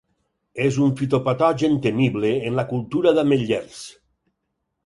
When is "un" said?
0.85-0.95